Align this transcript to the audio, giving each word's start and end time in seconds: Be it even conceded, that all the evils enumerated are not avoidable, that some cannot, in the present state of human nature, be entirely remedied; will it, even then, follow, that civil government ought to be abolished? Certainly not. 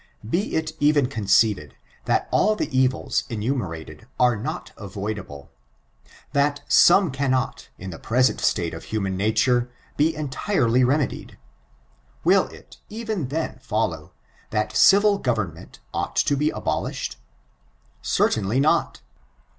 Be 0.27 0.55
it 0.55 0.71
even 0.79 1.05
conceded, 1.05 1.75
that 2.05 2.27
all 2.31 2.55
the 2.55 2.75
evils 2.75 3.23
enumerated 3.29 4.07
are 4.19 4.35
not 4.35 4.71
avoidable, 4.75 5.51
that 6.33 6.63
some 6.67 7.11
cannot, 7.11 7.69
in 7.77 7.91
the 7.91 7.99
present 7.99 8.41
state 8.41 8.73
of 8.73 8.85
human 8.85 9.15
nature, 9.15 9.69
be 9.97 10.15
entirely 10.15 10.83
remedied; 10.83 11.37
will 12.23 12.47
it, 12.47 12.77
even 12.89 13.27
then, 13.27 13.59
follow, 13.61 14.11
that 14.49 14.75
civil 14.75 15.19
government 15.19 15.79
ought 15.93 16.15
to 16.15 16.35
be 16.35 16.49
abolished? 16.49 17.17
Certainly 18.01 18.59
not. 18.59 19.01